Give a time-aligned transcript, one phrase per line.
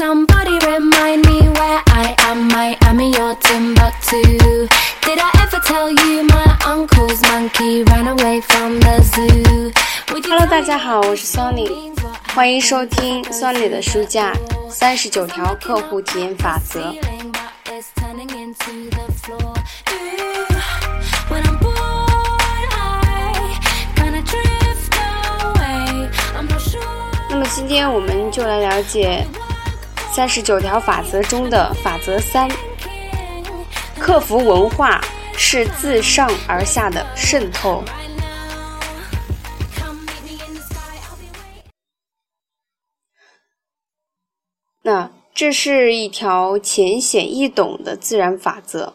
[0.00, 2.50] Somebody remind me where I am.
[2.52, 4.66] I am in your Timbuktu.
[5.02, 9.70] Did I ever tell you my uncle's monkey ran away from the zoo?
[10.08, 11.54] Hello，tell 大家好，我是 what
[12.34, 14.32] 欢迎收听 Sony 的书架
[14.70, 16.80] 三十九条客户体验法则。
[27.28, 29.26] 那么今天我们就来了解
[30.12, 32.48] 三十九条法则中的法则三：
[33.98, 35.00] 克服文化
[35.34, 37.82] 是自上而下的渗透。
[44.82, 48.94] 那这是一条浅显易懂的自然法则。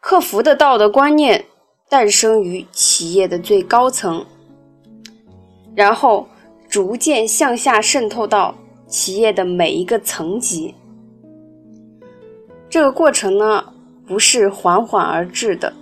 [0.00, 1.44] 克服的道德观念
[1.88, 4.24] 诞生于企业的最高层，
[5.74, 6.28] 然后
[6.68, 8.54] 逐渐向下渗透到
[8.90, 10.74] 企业的每一个层级。
[12.68, 13.64] 这个过程呢，
[14.06, 15.72] 不是缓缓而至的。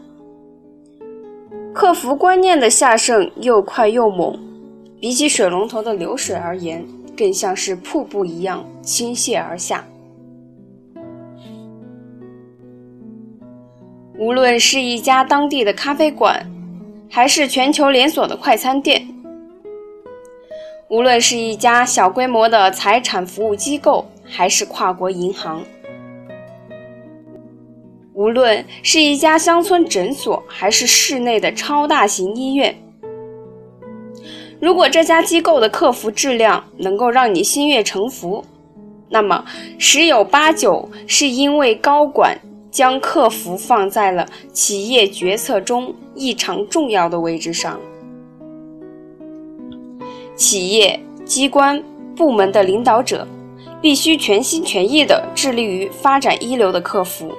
[1.74, 4.38] 客服观念的下渗又快又猛，
[5.00, 6.84] 比起水龙头的流水而言，
[7.16, 9.84] 更像是瀑布一样倾泻而下。
[14.18, 16.44] 无论是一家当地的咖啡馆，
[17.08, 19.00] 还是全球连锁的快餐店；
[20.88, 25.60] 无论是一家小规模的财产服务机构，还是跨国银行；
[28.14, 32.74] 无论是一家乡村诊所，还是市内的超大型医院。
[34.58, 38.42] 如果这家机构的客服质量能够让你心悦诚服，
[39.10, 39.44] 那么
[39.78, 42.38] 十有八九是因为高管
[42.70, 47.78] 将客服放在了企业决策中异常重要的位置上。
[50.38, 51.82] 企业、机关、
[52.14, 53.26] 部门的领导者
[53.82, 57.32] 必须全心全意地致力于发展一流的客服，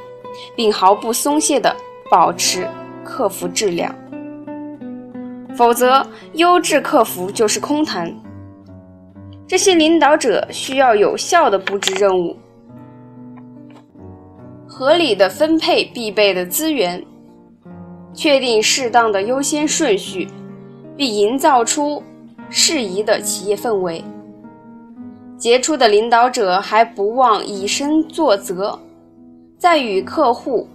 [0.54, 1.74] 并毫不松懈地
[2.12, 2.68] 保持
[3.06, 3.96] 客服质量。
[5.56, 8.14] 否则，优质客服就是空谈。
[9.48, 12.36] 这些领导者需要有效地布置任务，
[14.68, 17.02] 合理的分配必备的资源，
[18.14, 20.28] 确定适当的优先顺序，
[20.96, 22.04] 并营造出
[22.50, 24.04] 适宜的企业氛围。
[25.38, 28.78] 杰出的领导者还不忘以身作则，
[29.58, 30.68] 在与客户、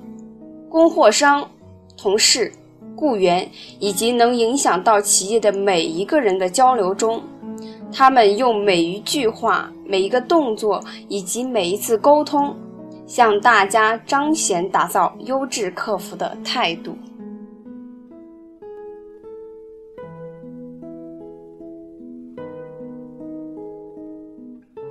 [0.69, 1.49] 供货商、
[1.97, 2.53] 同事。
[2.97, 7.21] 雇员以及能影响到企业的每一个人的交流中，
[7.93, 12.55] 他们用每一句话、每一个动作以及每一次沟通，
[13.05, 16.97] 向大家彰显打造优质客服的态度。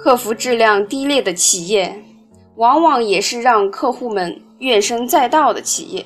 [0.03, 1.97] 客服质量低劣的企业，
[2.57, 6.05] 往往也是让客户们怨声载道的企业。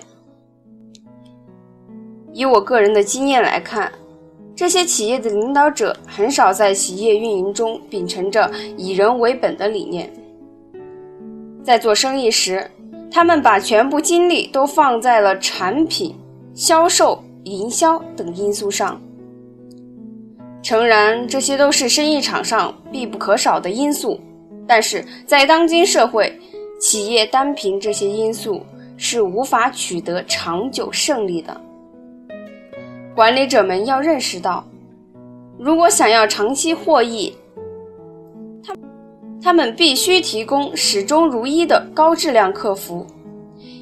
[2.32, 3.92] 以我个人的经验来看，
[4.56, 8.48] 这些企业的领导者很少在企业运营中秉承着
[8.78, 10.14] 以人为本的理念。
[11.64, 12.70] 在做生意时，
[13.10, 16.16] 他们把全部精力都放在了产品、
[16.54, 19.02] 销售、营销等因素上。
[20.64, 24.20] 诚然，这些都是生意场上必不可少的因素，
[24.68, 26.38] 但是在当今社会，
[26.80, 28.62] 企业单凭这些因素
[28.98, 31.60] 是无法取得长久胜利的。
[33.16, 34.64] 管理者们要认识到，
[35.58, 37.34] 如果想要长期获益，
[38.64, 38.76] 他
[39.42, 43.06] 他们必须提供始终如一的高质量客服，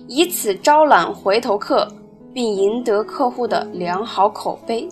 [0.07, 1.87] 以此招揽回头客，
[2.31, 4.87] 并赢得客户的良好口碑。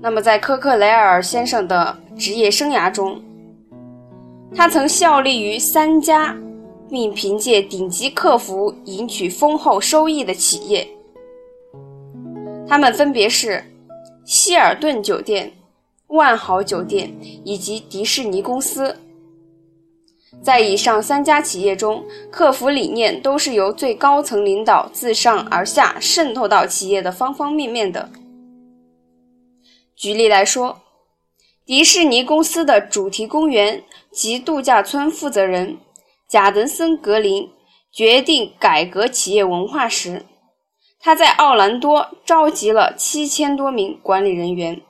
[0.00, 3.22] 那么，在科克雷尔先生的职业生涯中，
[4.54, 6.36] 他曾效力于三家。
[6.92, 10.84] 并凭借顶级客服赢取丰厚收益的企业，
[12.66, 13.62] 他们分别是
[14.24, 15.52] 希尔顿酒店、
[16.08, 17.08] 万豪酒店
[17.44, 18.96] 以及迪士尼公司。
[20.42, 28.10] 在以上三家企业中，客服理念都是由最高层领导自上而下渗透到企业的方方面面的。
[30.00, 30.80] 举例来说，
[31.66, 35.76] 迪士尼公司的主题公园及度假村负责人。
[36.26, 37.50] 贾德森·格林
[37.92, 40.24] 决定改革企业文化时，
[40.98, 44.80] 他在奥兰多召集了七千多名管理人员，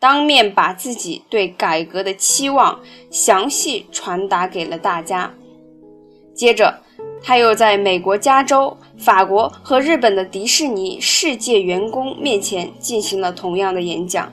[0.00, 2.80] 当面把自己对改革的期望
[3.12, 5.32] 详细传达给了大家。
[6.34, 6.82] 接着，
[7.26, 14.30] 他又在美国加州、法国和日本的迪士尼世界员工面前进行了同样的演讲。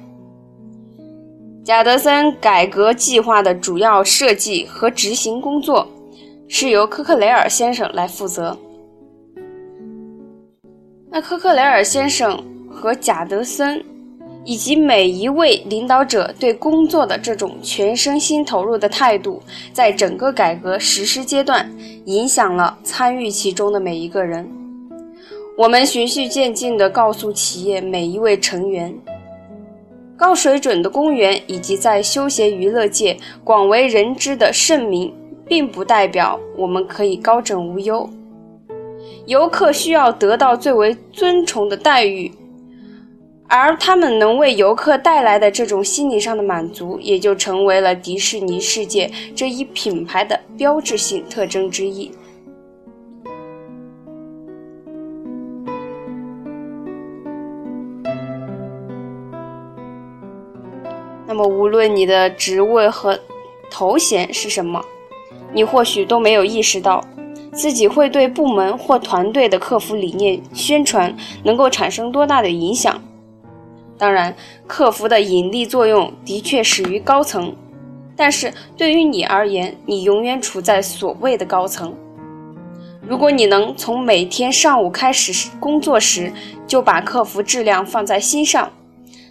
[1.63, 5.87] 贾德森改革计划的主要设计和执行工作
[6.49, 8.57] 是由科克雷尔先生来负责。
[11.09, 13.90] 那科克雷尔先生和贾德森。
[14.43, 19.41] 以及每一位领导者对工作的这种全身心投入的态度，
[19.71, 21.69] 在整个改革实施阶段，
[22.05, 24.49] 影响了参与其中的每一个人。
[25.57, 28.93] 我们循序渐进地告诉企业每一位成员，
[30.17, 35.13] 高水准的公园以及在休闲娱乐界广为人知的盛名，
[35.45, 38.09] 并不代表我们可以高枕无忧。
[39.27, 42.31] 游客需要得到最为尊崇的待遇。
[43.53, 52.09] 而他们能为游客带来的这种心理上的满足，也就成为了迪士尼世界这一品牌的标志性特征之一。
[61.27, 63.19] 那么，无论你的职位和
[63.69, 64.81] 头衔是什么，
[65.51, 67.03] 你或许都没有意识到，
[67.51, 71.13] 自己会对部门或团队的客服理念宣传
[71.43, 73.01] 能够产生多大的影响。
[74.01, 77.55] 当然，客服的引力作用的确始于高层，
[78.15, 81.93] 但是对于你而言，你永远处在所谓的高层。
[83.07, 86.33] 如果你能从每天上午开始工作时
[86.65, 88.71] 就把客服质量放在心上，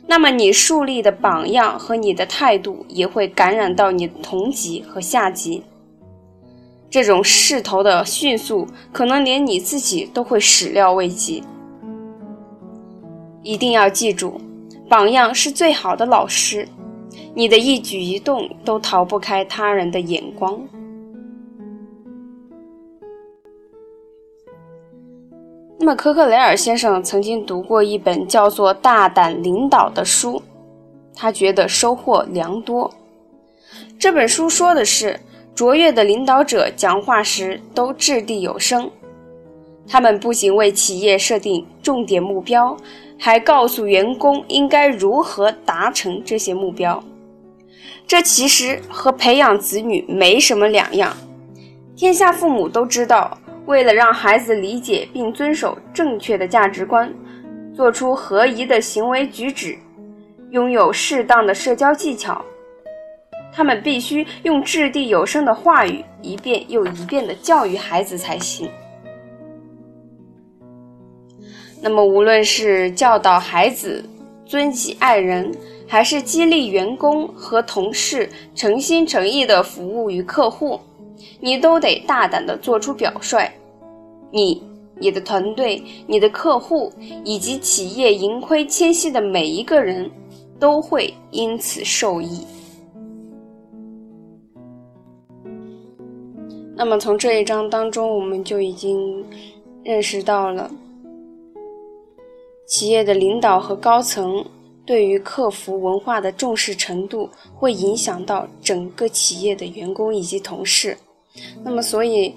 [0.06, 5.64] 那么你树立的榜样和你的态度也会感染到你同级和下级。
[6.88, 11.42] 这种势头的迅速，可能连你自己都会始料未及。
[13.42, 14.40] 一定要记住。
[14.90, 16.66] 榜样是最好的老师，
[17.32, 20.60] 你的一举一动都逃不开他人的眼光。
[25.78, 30.42] 那么，科克雷尔先生曾经读过一本叫做《大胆领导》的书，
[31.14, 32.92] 他觉得收获良多。
[33.96, 35.16] 这本书说的是，
[35.54, 38.90] 卓越的领导者讲话时都掷地有声，
[39.86, 42.76] 他们不仅为企业设定重点目标。
[43.22, 47.04] 还告诉员工应该如何达成这些目标，
[48.06, 51.14] 这其实和培养子女没什么两样。
[51.94, 53.36] 天下父母都知道，
[53.66, 57.12] 为了让孩子理解并遵守正确的价值观，
[57.76, 59.76] 做出合宜的行为举止，
[60.48, 62.42] 拥有适当的社交技巧，
[63.52, 68.70] 他们必须用掷地有声的话语，一遍又一遍地教育孩子才行。
[71.82, 74.04] 那么，无论是教导孩子
[74.44, 75.50] 尊己爱人，
[75.86, 80.78] 还是激励员工和同事诚心诚意的服务于客户，
[81.40, 83.50] 你都得大胆的做出表率。
[84.30, 84.62] 你、
[84.98, 86.92] 你的团队、你的客户
[87.24, 90.10] 以及企业盈亏谦息的每一个人，
[90.58, 92.46] 都会因此受益。
[96.76, 99.24] 那么，从这一章当中，我们就已经
[99.82, 100.70] 认识到了。
[102.70, 104.48] 企业的领导和高层
[104.86, 110.96] 对于客服文化的重视程度，会影响到整个企业的员工以及同事。
[111.64, 112.32] 那么，所以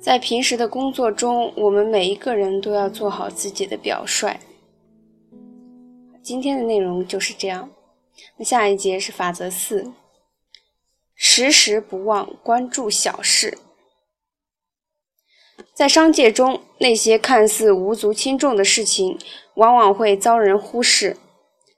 [0.00, 4.40] 在平时的工作中，我们每一个人都要做好自己的表率。
[6.22, 7.68] 今天的内容就是这样。
[8.38, 9.92] 那下一节是法则四：
[11.14, 13.58] 时时不忘关注小事。
[15.74, 19.18] 在商界中，那些看似无足轻重的事情，
[19.54, 21.16] 往往会遭人忽视；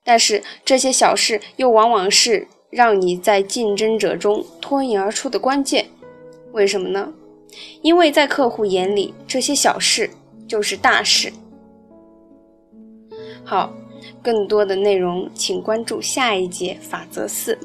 [0.05, 5.87] 但是这些小事又往往是让你在竞争者中脱颖而出的关键。
[6.53, 7.11] 为什么呢？
[7.81, 10.11] 因为在客户眼里，这些小事
[10.47, 11.33] 就是大事。
[13.45, 13.73] 好，
[14.21, 17.59] 更多的内容请关注下一节法则四。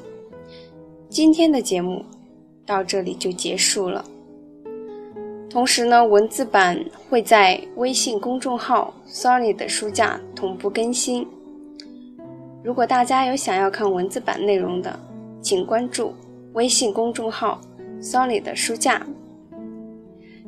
[1.10, 2.02] 今天的节目
[2.64, 4.02] 到这里就结束了。
[5.52, 11.28] 同时呢，文字版会在微信公众号 “Sony 的书架同步更新。
[12.64, 14.98] 如果大家有想要看文字版内容的，
[15.42, 16.14] 请关注
[16.54, 17.60] 微信公众号
[18.00, 19.06] “Sony 的书架。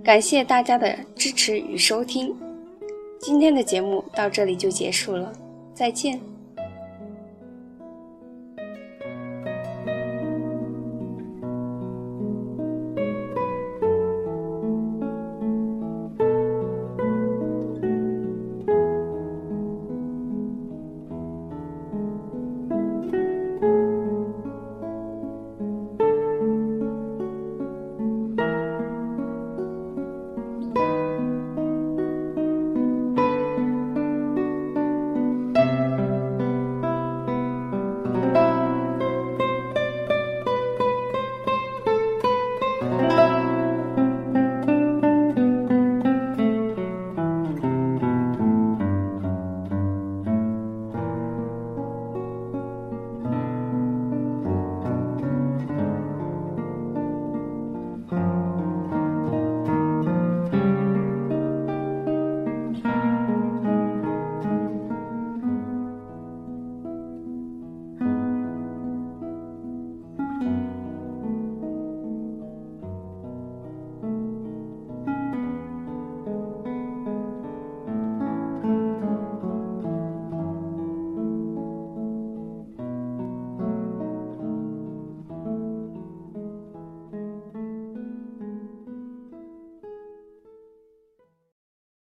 [0.02, 2.34] 感谢大家的支持与收听，
[3.20, 5.30] 今天的节目到这里就结束了，
[5.74, 6.18] 再见。